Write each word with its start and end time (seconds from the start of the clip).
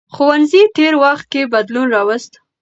ښوونځي 0.13 0.61
تېر 0.75 0.93
وخت 1.03 1.25
کې 1.31 1.41
بدلون 1.53 1.87
راوست. 1.95 2.31